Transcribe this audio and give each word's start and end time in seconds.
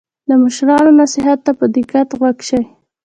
د 0.29 0.31
مشرانو 0.43 0.91
نصیحت 1.01 1.39
ته 1.45 1.51
په 1.59 1.65
دقت 1.75 2.07
غوږ 2.17 2.37
شئ. 2.47 2.63